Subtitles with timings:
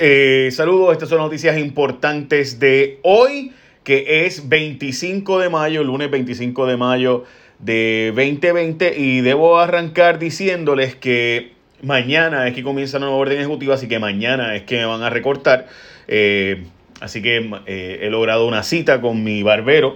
[0.00, 3.52] Eh, saludos, estas son noticias importantes de hoy,
[3.84, 7.24] que es 25 de mayo, lunes 25 de mayo
[7.60, 13.76] de 2020, y debo arrancar diciéndoles que mañana es que comienza la nueva orden ejecutiva,
[13.76, 15.68] así que mañana es que me van a recortar.
[16.08, 16.64] Eh,
[17.00, 19.94] así que eh, he logrado una cita con mi barbero.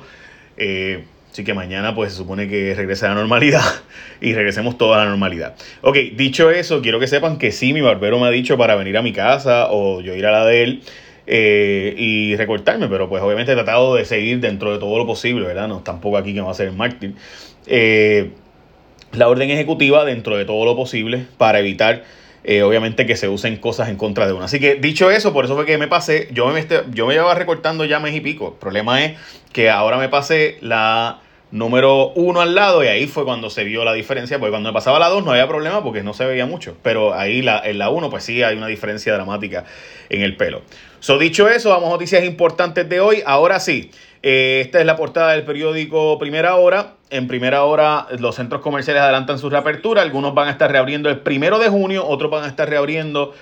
[1.37, 3.61] Así que mañana pues se supone que regrese a la normalidad
[4.23, 5.55] y regresemos toda la normalidad.
[5.83, 8.97] Ok, dicho eso, quiero que sepan que sí, mi barbero me ha dicho para venir
[8.97, 10.83] a mi casa o yo ir a la de él
[11.27, 15.47] eh, y recortarme, pero pues obviamente he tratado de seguir dentro de todo lo posible,
[15.47, 15.69] ¿verdad?
[15.69, 17.13] No tampoco aquí que va a hacer el mártir.
[17.67, 18.31] Eh,
[19.13, 22.05] la orden ejecutiva dentro de todo lo posible para evitar
[22.45, 24.47] eh, obviamente que se usen cosas en contra de uno.
[24.47, 27.35] Así que dicho eso, por eso fue que me pasé, yo me, yo me llevaba
[27.35, 28.53] recortando ya mes y pico.
[28.55, 29.19] El problema es
[29.53, 33.85] que ahora me pasé la número uno al lado y ahí fue cuando se vio
[33.85, 36.47] la diferencia, porque cuando me pasaba la 2 no había problema porque no se veía
[36.47, 39.65] mucho, pero ahí la, en la 1 pues sí hay una diferencia dramática
[40.09, 40.63] en el pelo.
[41.01, 43.23] So, dicho eso, vamos a noticias importantes de hoy.
[43.25, 43.91] Ahora sí,
[44.23, 46.95] eh, esta es la portada del periódico Primera Hora.
[47.11, 51.21] En primera hora los centros comerciales adelantan su reapertura, algunos van a estar reabriendo el
[51.21, 53.33] primero de junio, otros van a estar reabriendo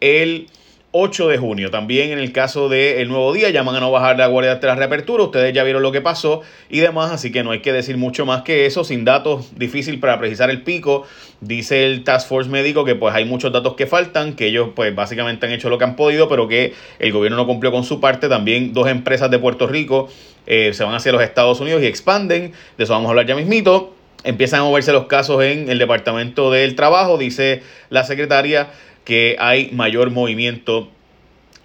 [0.00, 0.48] el
[0.96, 1.72] 8 de junio.
[1.72, 4.76] También en el caso del el Nuevo Día llaman a no bajar la guardia la
[4.76, 5.24] reapertura.
[5.24, 8.24] Ustedes ya vieron lo que pasó y demás, así que no hay que decir mucho
[8.24, 8.84] más que eso.
[8.84, 11.04] Sin datos, difícil para precisar el pico.
[11.40, 14.94] Dice el Task Force médico que pues hay muchos datos que faltan, que ellos pues
[14.94, 17.98] básicamente han hecho lo que han podido, pero que el gobierno no cumplió con su
[17.98, 18.28] parte.
[18.28, 20.08] También dos empresas de Puerto Rico
[20.46, 22.52] eh, se van hacia los Estados Unidos y expanden.
[22.78, 23.96] De eso vamos a hablar ya mismito.
[24.22, 28.68] Empiezan a moverse los casos en el Departamento del Trabajo, dice la secretaria
[29.04, 30.88] que hay mayor movimiento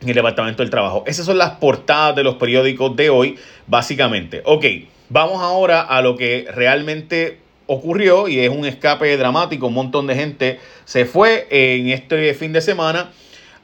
[0.02, 1.04] en el Departamento del Trabajo.
[1.08, 3.38] Esas son las portadas de los periódicos de hoy,
[3.68, 4.42] básicamente.
[4.46, 4.66] Ok,
[5.09, 9.68] vamos ahora a lo que realmente ocurrió y es un escape dramático.
[9.68, 13.12] Un montón de gente se fue en este fin de semana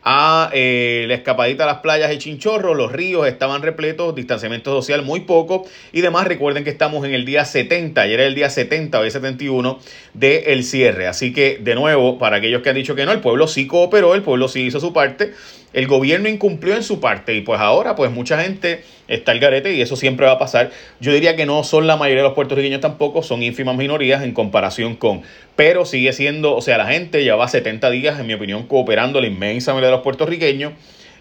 [0.08, 5.02] a eh, la escapadita a las playas de Chinchorro, los ríos estaban repletos, distanciamiento social
[5.02, 6.28] muy poco y demás.
[6.28, 9.80] Recuerden que estamos en el día 70, ayer era el día 70, hoy 71
[10.14, 11.08] del cierre.
[11.08, 14.14] Así que, de nuevo, para aquellos que han dicho que no, el pueblo sí cooperó,
[14.14, 15.34] el pueblo sí hizo su parte
[15.76, 19.74] el gobierno incumplió en su parte y pues ahora pues mucha gente está al garete
[19.74, 20.72] y eso siempre va a pasar.
[21.02, 24.32] Yo diría que no son la mayoría de los puertorriqueños tampoco, son ínfimas minorías en
[24.32, 25.24] comparación con,
[25.58, 29.28] pero sigue siendo, o sea, la gente lleva 70 días, en mi opinión, cooperando la
[29.28, 30.72] inmensa mayoría de los puertorriqueños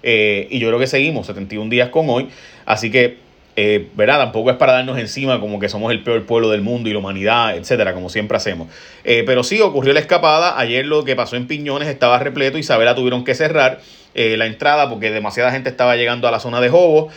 [0.04, 2.28] eh, y yo creo que seguimos 71 días con hoy,
[2.64, 3.23] así que
[3.56, 4.18] eh, ¿verdad?
[4.18, 6.98] Tampoco es para darnos encima como que somos el peor pueblo del mundo y la
[6.98, 8.68] humanidad, etcétera, como siempre hacemos.
[9.04, 10.58] Eh, pero sí ocurrió la escapada.
[10.58, 12.58] Ayer lo que pasó en Piñones estaba repleto.
[12.58, 13.80] Isabela tuvieron que cerrar
[14.14, 17.10] eh, la entrada porque demasiada gente estaba llegando a la zona de Jobo.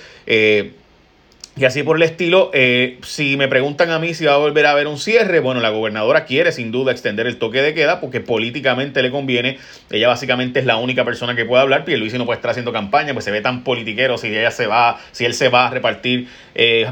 [1.59, 4.67] Y así por el estilo, eh, si me preguntan a mí si va a volver
[4.67, 7.99] a haber un cierre, bueno, la gobernadora quiere sin duda extender el toque de queda
[7.99, 9.57] porque políticamente le conviene.
[9.89, 11.83] Ella básicamente es la única persona que puede hablar.
[11.83, 14.99] Pierluisi no puede estar haciendo campaña, pues se ve tan politiquero si ella se va,
[15.11, 16.91] si él se va a repartir eh,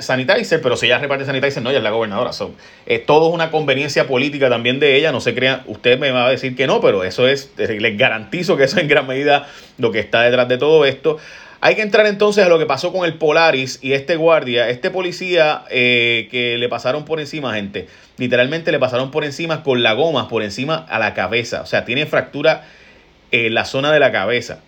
[0.00, 2.30] sanitizer, pero si ella reparte sanitizer, no, ella es la gobernadora.
[2.86, 5.12] Eh, todo es una conveniencia política también de ella.
[5.12, 8.56] No se crean, usted me va a decir que no, pero eso es, les garantizo
[8.56, 9.46] que eso es en gran medida
[9.76, 11.18] lo que está detrás de todo esto.
[11.62, 14.90] Hay que entrar entonces a lo que pasó con el Polaris y este guardia, este
[14.90, 17.86] policía eh, que le pasaron por encima, gente.
[18.16, 21.60] Literalmente le pasaron por encima con la goma, por encima a la cabeza.
[21.60, 22.64] O sea, tiene fractura
[23.30, 24.60] en la zona de la cabeza.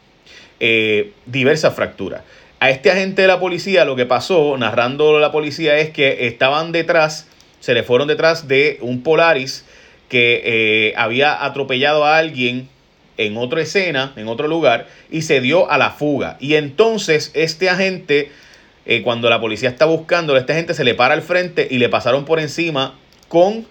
[0.61, 2.23] Eh, diversas fracturas.
[2.61, 6.73] A este agente de la policía lo que pasó, narrando la policía, es que estaban
[6.73, 7.27] detrás,
[7.61, 9.65] se le fueron detrás de un Polaris
[10.11, 12.69] que eh, había atropellado a alguien
[13.17, 16.37] en otra escena, en otro lugar, y se dio a la fuga.
[16.41, 18.31] Y entonces este agente,
[18.87, 21.89] eh, cuando la policía está buscándolo, este agente se le para al frente y le
[21.89, 22.95] pasaron por encima
[23.29, 23.67] con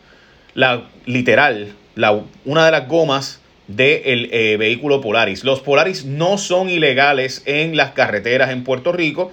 [0.54, 5.44] la literal, la, una de las gomas del eh, vehículo Polaris.
[5.44, 9.32] Los Polaris no son ilegales en las carreteras en Puerto Rico.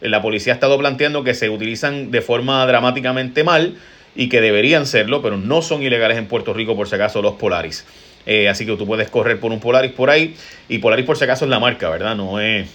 [0.00, 3.76] La policía ha estado planteando que se utilizan de forma dramáticamente mal
[4.14, 7.34] y que deberían serlo, pero no son ilegales en Puerto Rico por si acaso los
[7.34, 7.84] Polaris.
[8.28, 10.36] Eh, así que tú puedes correr por un Polaris por ahí.
[10.68, 12.14] Y Polaris por si acaso es la marca, ¿verdad?
[12.14, 12.68] No es...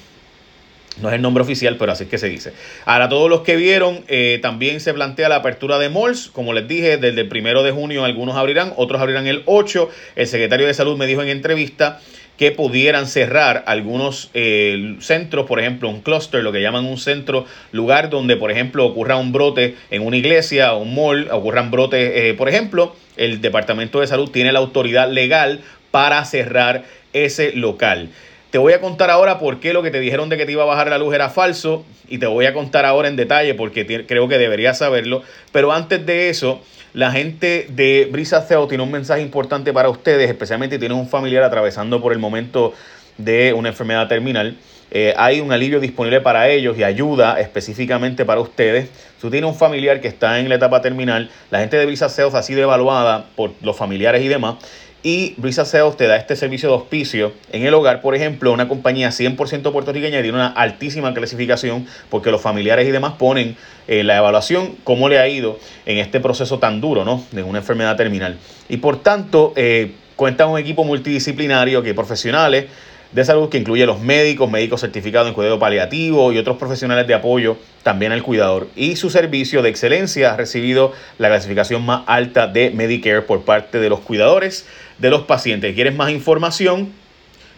[1.02, 2.54] No es el nombre oficial, pero así es que se dice.
[2.86, 6.30] Ahora, todos los que vieron, eh, también se plantea la apertura de malls.
[6.32, 9.90] Como les dije, desde el primero de junio algunos abrirán, otros abrirán el 8.
[10.16, 12.00] El secretario de Salud me dijo en entrevista
[12.38, 17.46] que pudieran cerrar algunos eh, centros, por ejemplo, un cluster, lo que llaman un centro,
[17.72, 22.34] lugar donde, por ejemplo, ocurra un brote en una iglesia un mall, ocurran brotes, eh,
[22.34, 26.84] por ejemplo, el Departamento de Salud tiene la autoridad legal para cerrar
[27.14, 28.10] ese local.
[28.54, 30.62] Te voy a contar ahora por qué lo que te dijeron de que te iba
[30.62, 34.06] a bajar la luz era falso y te voy a contar ahora en detalle porque
[34.06, 35.24] creo que deberías saberlo.
[35.52, 36.62] Pero antes de eso,
[36.94, 41.10] la gente de Brisa CEO tiene un mensaje importante para ustedes, especialmente si tienes un
[41.10, 42.76] familiar atravesando por el momento
[43.18, 44.56] de una enfermedad terminal.
[44.92, 48.88] Eh, hay un alivio disponible para ellos y ayuda específicamente para ustedes.
[49.16, 52.08] Si tú tienes un familiar que está en la etapa terminal, la gente de Visa
[52.08, 54.58] Sales ha sido evaluada por los familiares y demás
[55.04, 58.70] y Brisa Sales te da este servicio de hospicio en el hogar, por ejemplo, una
[58.70, 63.58] compañía 100% puertorriqueña tiene una altísima clasificación porque los familiares y demás ponen
[63.90, 67.22] eh, la evaluación, cómo le ha ido en este proceso tan duro, ¿no?
[67.32, 68.38] De una enfermedad terminal.
[68.70, 72.68] Y por tanto, eh, cuenta un equipo multidisciplinario que profesionales
[73.14, 77.14] de salud que incluye los médicos, médicos certificados en cuidado paliativo y otros profesionales de
[77.14, 78.68] apoyo también al cuidador.
[78.76, 83.80] Y su servicio de excelencia ha recibido la clasificación más alta de Medicare por parte
[83.80, 84.66] de los cuidadores
[84.98, 85.76] de los pacientes.
[85.76, 86.92] ¿Quieres más información?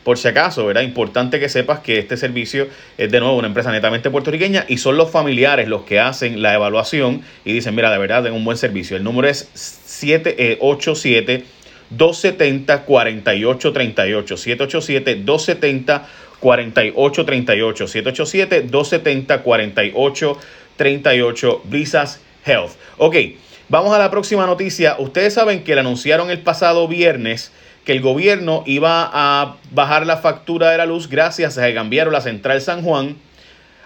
[0.03, 0.83] Por si acaso, ¿verdad?
[0.83, 4.97] Importante que sepas que este servicio es de nuevo una empresa netamente puertorriqueña y son
[4.97, 8.57] los familiares los que hacen la evaluación y dicen, mira, de verdad, tengo un buen
[8.57, 8.95] servicio.
[8.97, 11.43] El número es 787
[11.89, 16.07] 270 4838 787 270
[16.39, 22.71] 4838 787 270 4838 Visas Health.
[22.97, 23.15] Ok,
[23.69, 24.97] vamos a la próxima noticia.
[24.99, 27.51] Ustedes saben que le anunciaron el pasado viernes
[27.85, 32.13] que el gobierno iba a bajar la factura de la luz gracias a que cambiaron
[32.13, 33.15] la central San Juan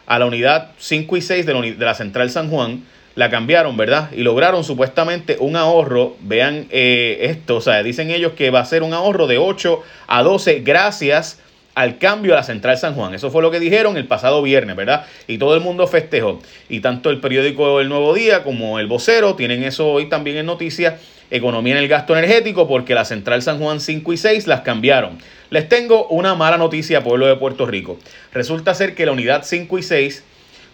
[0.06, 2.84] a la unidad 5 y 6 de la, de la central San Juan
[3.20, 4.12] la cambiaron, ¿verdad?
[4.14, 8.66] Y lograron supuestamente un ahorro, vean eh, esto, o sea, dicen ellos que va a
[8.66, 11.42] ser un ahorro de 8 a 12 gracias
[11.76, 13.14] al cambio a la Central San Juan.
[13.14, 15.06] Eso fue lo que dijeron el pasado viernes, ¿verdad?
[15.28, 16.40] Y todo el mundo festejó.
[16.70, 20.46] Y tanto el periódico El Nuevo Día como el Vocero tienen eso hoy también en
[20.46, 21.02] noticias.
[21.30, 25.18] Economía en el gasto energético porque la Central San Juan 5 y 6 las cambiaron.
[25.50, 28.00] Les tengo una mala noticia, pueblo de Puerto Rico.
[28.32, 30.24] Resulta ser que la unidad 5 y 6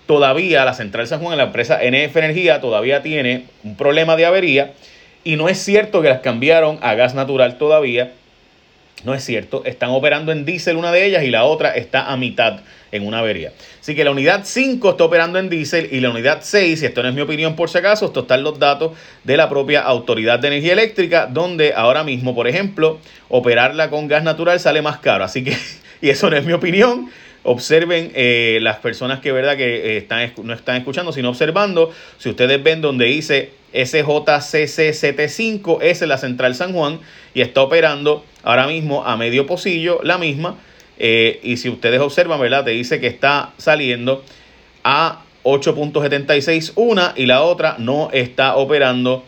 [0.06, 4.74] todavía la central San Juan, la empresa NF Energía, todavía tiene un problema de avería
[5.24, 8.14] y no es cierto que las cambiaron a gas natural todavía.
[9.04, 12.18] No es cierto, están operando en diésel una de ellas y la otra está a
[12.18, 12.62] mitad
[12.92, 13.52] en una avería.
[13.80, 17.04] Así que la unidad 5 está operando en diésel y la unidad 6, y esto
[17.04, 18.94] no es mi opinión por si acaso, esto están los datos
[19.24, 23.00] de la propia Autoridad de Energía Eléctrica, donde ahora mismo, por ejemplo,
[23.30, 25.24] operarla con gas natural sale más caro.
[25.24, 25.56] Así que,
[26.02, 27.12] y eso no es mi opinión,
[27.46, 31.92] observen eh, las personas que verdad que eh, están, no están escuchando, sino observando.
[32.18, 37.00] Si ustedes ven donde dice SJCC75, es la Central San Juan
[37.34, 40.58] y está operando ahora mismo a medio pocillo la misma.
[40.98, 42.66] Eh, y si ustedes observan, ¿verdad?
[42.66, 44.24] Te dice que está saliendo
[44.84, 49.24] a 8.76 una y la otra no está operando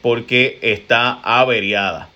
[0.00, 2.08] porque está averiada.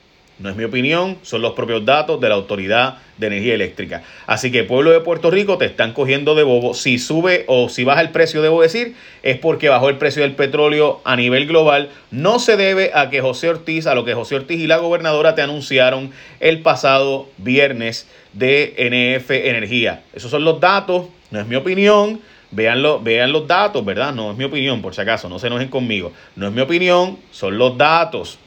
[0.42, 4.02] No es mi opinión, son los propios datos de la Autoridad de Energía Eléctrica.
[4.26, 6.74] Así que pueblo de Puerto Rico te están cogiendo de bobo.
[6.74, 10.34] Si sube o si baja el precio, debo decir, es porque bajó el precio del
[10.34, 11.90] petróleo a nivel global.
[12.10, 15.36] No se debe a que José Ortiz, a lo que José Ortiz y la gobernadora
[15.36, 16.10] te anunciaron
[16.40, 20.02] el pasado viernes de NF Energía.
[20.12, 22.20] Esos son los datos, no es mi opinión.
[22.50, 24.12] Vean los datos, ¿verdad?
[24.12, 26.12] No es mi opinión, por si acaso, no se enojen conmigo.
[26.36, 28.38] No es mi opinión, son los datos.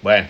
[0.00, 0.28] Bueno,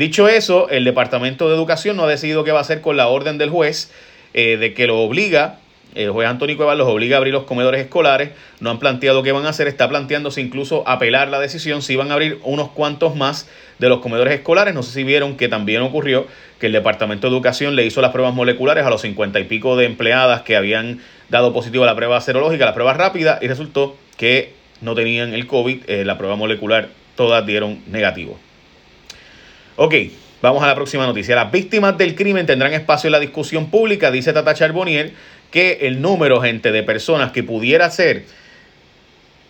[0.00, 3.08] Dicho eso, el Departamento de Educación no ha decidido qué va a hacer con la
[3.08, 3.92] orden del juez
[4.32, 5.58] eh, de que lo obliga,
[5.94, 8.30] el juez Antonio Cuevas los obliga a abrir los comedores escolares,
[8.60, 12.10] no han planteado qué van a hacer, está planteándose incluso apelar la decisión si van
[12.10, 13.46] a abrir unos cuantos más
[13.78, 14.72] de los comedores escolares.
[14.72, 16.26] No sé si vieron que también ocurrió
[16.58, 19.76] que el Departamento de Educación le hizo las pruebas moleculares a los cincuenta y pico
[19.76, 23.98] de empleadas que habían dado positivo a la prueba serológica, la prueba rápida, y resultó
[24.16, 28.38] que no tenían el COVID, eh, la prueba molecular todas dieron negativo.
[29.82, 29.94] Ok,
[30.42, 31.34] vamos a la próxima noticia.
[31.34, 35.14] Las víctimas del crimen tendrán espacio en la discusión pública, dice Tata Charbonnier,
[35.50, 38.26] que el número, gente, de personas que pudiera ser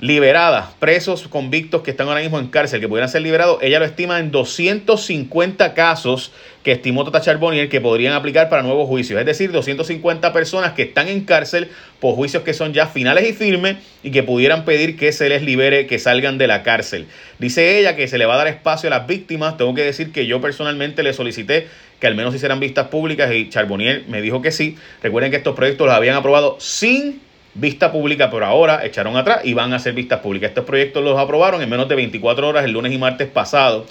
[0.01, 3.85] liberadas, presos convictos que están ahora mismo en cárcel, que pudieran ser liberados, ella lo
[3.85, 9.21] estima en 250 casos que estimó Tata Charbonnier que podrían aplicar para nuevos juicios.
[9.21, 11.69] Es decir, 250 personas que están en cárcel
[12.01, 15.43] por juicios que son ya finales y firmes y que pudieran pedir que se les
[15.43, 17.07] libere, que salgan de la cárcel.
[17.39, 19.59] Dice ella que se le va a dar espacio a las víctimas.
[19.59, 23.51] Tengo que decir que yo personalmente le solicité que al menos hicieran vistas públicas y
[23.51, 24.77] Charbonnier me dijo que sí.
[25.03, 27.21] Recuerden que estos proyectos los habían aprobado sin
[27.55, 30.51] vista pública, pero ahora echaron atrás y van a hacer vistas públicas.
[30.51, 33.87] Estos proyectos los aprobaron en menos de 24 horas el lunes y martes pasado.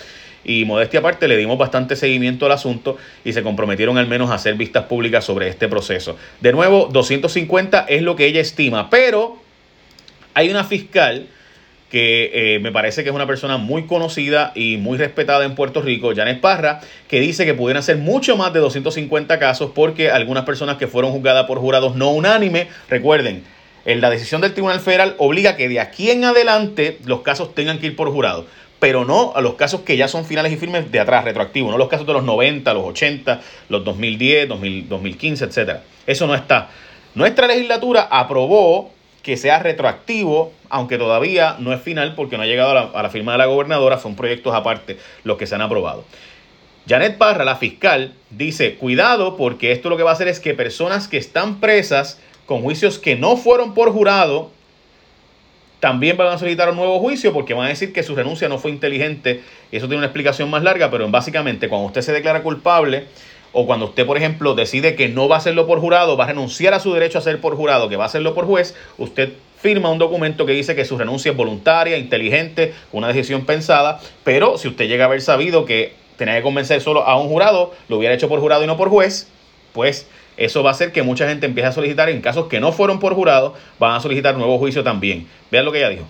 [0.46, 4.36] Y modestia aparte, le dimos bastante seguimiento al asunto y se comprometieron al menos a
[4.36, 6.18] hacer vistas públicas sobre este proceso.
[6.39, 9.38] De nuevo, 250 es lo que ella estima, pero
[10.34, 11.28] hay una fiscal
[11.89, 15.81] que eh, me parece que es una persona muy conocida y muy respetada en Puerto
[15.81, 20.46] Rico, Janet Parra, que dice que pudieran ser mucho más de 250 casos porque algunas
[20.46, 23.43] personas que fueron juzgadas por jurados no unánime, recuerden,
[23.86, 27.79] en la decisión del Tribunal Federal obliga que de aquí en adelante los casos tengan
[27.79, 28.46] que ir por jurado.
[28.79, 31.77] pero no a los casos que ya son finales y firmes de atrás, retroactivos, no
[31.77, 35.79] los casos de los 90, los 80, los 2010, 2015, etc.
[36.08, 36.69] Eso no está.
[37.13, 38.91] Nuestra legislatura aprobó
[39.22, 43.34] que sea retroactivo, aunque todavía no es final porque no ha llegado a la, firma
[43.34, 46.06] de la gobernadora, son proyectos aparte los que se han aprobado.
[46.88, 50.54] Janet Parra, la fiscal, dice, cuidado porque esto lo que va a hacer es que
[50.54, 54.52] personas que están presas con juicios que no fueron por jurado,
[55.80, 58.58] también van a solicitar un nuevo juicio porque van a decir que su renuncia no
[58.58, 59.42] fue inteligente.
[59.72, 63.06] Eso tiene una explicación más larga, pero básicamente cuando usted se declara culpable
[63.51, 66.27] o cuando usted, por ejemplo, decide que no va a hacerlo por jurado, va a
[66.27, 69.34] renunciar a su derecho a ser por jurado, que va a hacerlo por juez, usted
[69.62, 74.58] firma un documento que dice que su renuncia es voluntaria, inteligente, una decisión pensada, pero
[74.58, 77.98] si usted llega a haber sabido que tenía que convencer solo a un jurado, lo
[77.98, 79.27] hubiera hecho por jurado y no por juez,
[79.74, 82.72] pues eso va a hacer que mucha gente empiece a solicitar, en casos que no
[82.72, 85.27] fueron por jurado, van a solicitar nuevo juicio también.
[85.51, 86.06] Vean lo que ella dijo.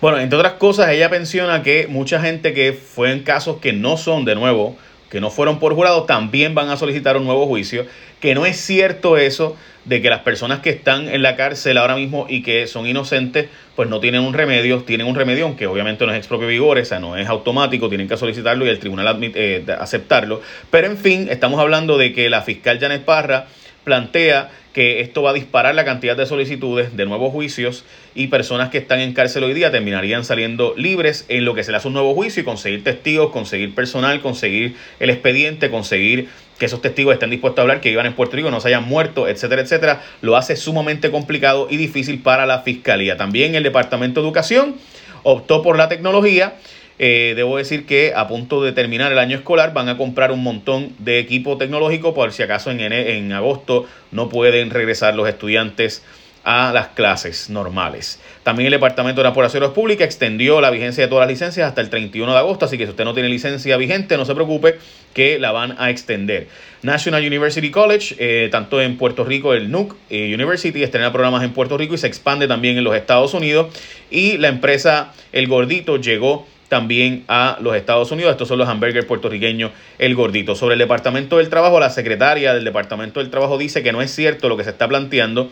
[0.00, 3.98] Bueno, entre otras cosas, ella menciona que mucha gente que fue en casos que no
[3.98, 4.78] son de nuevo,
[5.10, 7.84] que no fueron por jurado, también van a solicitar un nuevo juicio.
[8.18, 11.96] Que no es cierto eso de que las personas que están en la cárcel ahora
[11.96, 16.06] mismo y que son inocentes, pues no tienen un remedio, tienen un remedio, aunque obviamente
[16.06, 19.18] no es expropio vigor, o sea, no es automático, tienen que solicitarlo y el tribunal
[19.20, 20.40] eh, aceptarlo.
[20.70, 23.48] Pero en fin, estamos hablando de que la fiscal Janet Parra
[23.90, 28.68] plantea que esto va a disparar la cantidad de solicitudes de nuevos juicios y personas
[28.68, 31.88] que están en cárcel hoy día terminarían saliendo libres en lo que se le hace
[31.88, 37.14] un nuevo juicio y conseguir testigos, conseguir personal, conseguir el expediente, conseguir que esos testigos
[37.14, 40.02] estén dispuestos a hablar, que iban en Puerto Rico, no se hayan muerto, etcétera, etcétera,
[40.20, 43.16] lo hace sumamente complicado y difícil para la fiscalía.
[43.16, 44.76] También el Departamento de Educación
[45.24, 46.54] optó por la tecnología
[47.02, 50.42] eh, debo decir que a punto de terminar el año escolar van a comprar un
[50.42, 56.04] montón de equipo tecnológico por si acaso en, en agosto no pueden regresar los estudiantes
[56.44, 58.20] a las clases normales.
[58.42, 61.88] También el Departamento de Operaciones Públicas extendió la vigencia de todas las licencias hasta el
[61.88, 64.76] 31 de agosto, así que si usted no tiene licencia vigente, no se preocupe
[65.14, 66.48] que la van a extender.
[66.82, 71.54] National University College, eh, tanto en Puerto Rico, el NUC eh, University, estrena programas en
[71.54, 73.74] Puerto Rico y se expande también en los Estados Unidos.
[74.10, 78.30] Y la empresa El Gordito llegó también a los Estados Unidos.
[78.30, 80.54] Estos son los hamburgers puertorriqueños, el gordito.
[80.54, 84.14] Sobre el Departamento del Trabajo, la secretaria del Departamento del Trabajo dice que no es
[84.14, 85.50] cierto lo que se está planteando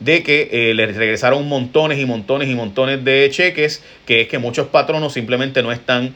[0.00, 4.38] de que eh, les regresaron montones y montones y montones de cheques, que es que
[4.38, 6.14] muchos patronos simplemente no están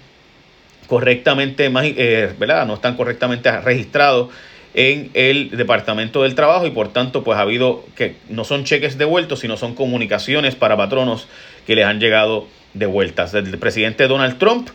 [0.88, 2.66] correctamente, eh, ¿verdad?
[2.66, 4.28] No están correctamente registrados
[4.74, 8.98] en el Departamento del Trabajo y por tanto pues ha habido que no son cheques
[8.98, 11.28] devueltos, sino son comunicaciones para patronos
[11.66, 13.32] que les han llegado de vueltas.
[13.34, 14.68] El presidente Donald Trump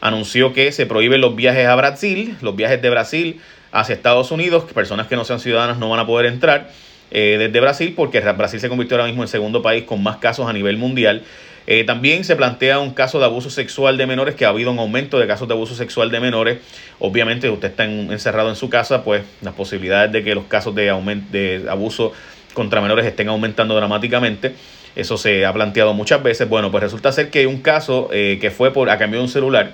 [0.00, 3.40] anunció que se prohíben los viajes a Brasil, los viajes de Brasil
[3.72, 6.70] hacia Estados Unidos, personas que no sean ciudadanas no van a poder entrar
[7.10, 10.18] eh, desde Brasil, porque Brasil se convirtió ahora mismo en el segundo país con más
[10.18, 11.22] casos a nivel mundial.
[11.66, 14.78] Eh, también se plantea un caso de abuso sexual de menores, que ha habido un
[14.78, 16.58] aumento de casos de abuso sexual de menores.
[16.98, 20.92] Obviamente, usted está encerrado en su casa, pues las posibilidades de que los casos de,
[21.30, 22.12] de abuso
[22.52, 24.54] contra menores estén aumentando dramáticamente.
[24.96, 26.48] Eso se ha planteado muchas veces.
[26.48, 29.24] Bueno, pues resulta ser que hay un caso eh, que fue por a cambio de
[29.24, 29.72] un celular.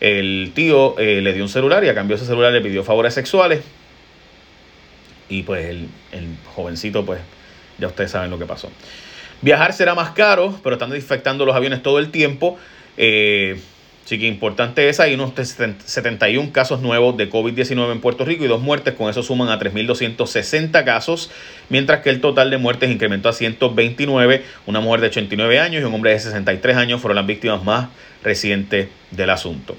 [0.00, 2.82] El tío eh, le dio un celular y a cambio de ese celular le pidió
[2.82, 3.62] favores sexuales.
[5.28, 5.88] Y pues el,
[6.54, 7.20] jovencito, pues
[7.78, 8.70] ya ustedes saben lo que pasó.
[9.42, 12.58] Viajar será más caro, pero están desinfectando los aviones todo el tiempo.
[12.96, 13.60] Eh,
[14.12, 18.46] Así que importante es, hay unos 71 casos nuevos de COVID-19 en Puerto Rico y
[18.46, 21.30] dos muertes, con eso suman a 3.260 casos,
[21.70, 25.86] mientras que el total de muertes incrementó a 129, una mujer de 89 años y
[25.86, 27.88] un hombre de 63 años fueron las víctimas más
[28.22, 29.78] recientes del asunto.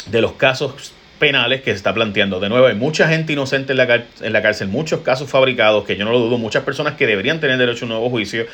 [0.08, 2.40] de los casos penales que se está planteando.
[2.40, 5.96] De nuevo, hay mucha gente inocente en la, en la cárcel, muchos casos fabricados, que
[5.96, 8.46] yo no lo dudo, muchas personas que deberían tener derecho a un nuevo juicio,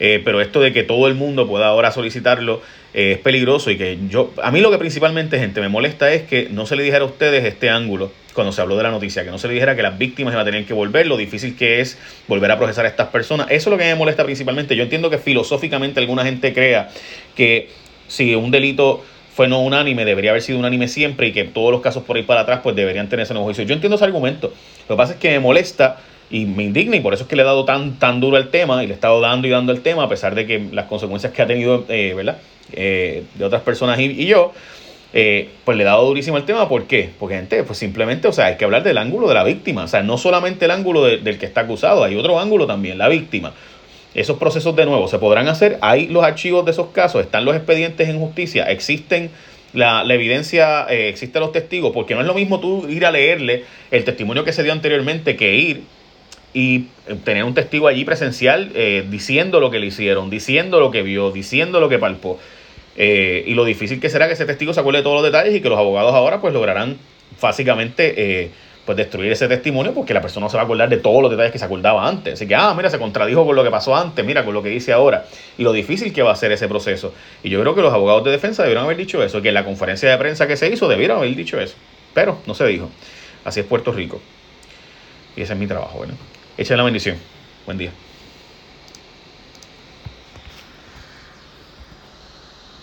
[0.00, 2.62] eh, pero esto de que todo el mundo pueda ahora solicitarlo
[2.94, 6.22] eh, es peligroso y que yo, a mí lo que principalmente, gente, me molesta es
[6.22, 9.24] que no se le dijera a ustedes este ángulo cuando se habló de la noticia,
[9.24, 11.56] que no se le dijera que las víctimas iban a tener que volver, lo difícil
[11.56, 13.46] que es volver a procesar a estas personas.
[13.50, 14.74] Eso es lo que me molesta principalmente.
[14.74, 16.90] Yo entiendo que filosóficamente alguna gente crea
[17.36, 17.68] que
[18.08, 21.80] si un delito fue no unánime, debería haber sido unánime siempre y que todos los
[21.80, 23.50] casos por ahí para atrás pues deberían tener ese nuevo.
[23.50, 24.52] Yo entiendo ese argumento.
[24.88, 25.98] Lo que pasa es que me molesta
[26.30, 28.48] y me indigna y por eso es que le he dado tan, tan duro el
[28.48, 30.86] tema y le he estado dando y dando el tema a pesar de que las
[30.86, 32.38] consecuencias que ha tenido, eh, ¿verdad?
[32.72, 34.52] Eh, de otras personas y, yo,
[35.12, 36.68] eh, pues le he dado durísimo el tema.
[36.68, 37.10] ¿Por qué?
[37.18, 39.84] Porque, gente, pues simplemente, o sea, hay que hablar del ángulo de la víctima.
[39.84, 43.08] O sea, no solamente el ángulo del que está acusado, hay otro ángulo también, la
[43.08, 43.52] víctima.
[44.14, 45.78] Esos procesos de nuevo se podrán hacer.
[45.80, 49.30] Hay los archivos de esos casos, están los expedientes en justicia, existen
[49.72, 53.64] la, evidencia, eh, existen los testigos, porque no es lo mismo tú ir a leerle
[53.90, 55.82] el testimonio que se dio anteriormente que ir
[56.52, 56.86] y
[57.24, 61.32] tener un testigo allí presencial eh, diciendo lo que le hicieron, diciendo lo que vio,
[61.32, 62.38] diciendo lo que palpó.
[62.96, 65.52] Eh, y lo difícil que será que ese testigo se acuerde de todos los detalles
[65.52, 66.96] y que los abogados ahora pues lograrán
[67.40, 68.52] básicamente
[68.84, 71.30] pues destruir ese testimonio porque la persona no se va a acordar de todos los
[71.30, 72.34] detalles que se acordaba antes.
[72.34, 74.68] Así que, ah, mira, se contradijo con lo que pasó antes, mira, con lo que
[74.68, 75.24] dice ahora.
[75.56, 77.14] Y lo difícil que va a ser ese proceso.
[77.42, 79.64] Y yo creo que los abogados de defensa debieron haber dicho eso, que en la
[79.64, 81.74] conferencia de prensa que se hizo debieron haber dicho eso.
[82.12, 82.90] Pero no se dijo.
[83.44, 84.20] Así es Puerto Rico.
[85.36, 86.14] Y ese es mi trabajo, bueno.
[86.56, 87.16] Echa la bendición.
[87.66, 87.90] Buen día.